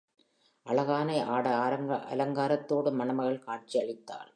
[0.65, 1.51] அழகான ஆடை
[2.11, 4.29] அலங்காத்தோடு மணமகள் காட்சி அளித்தாள்.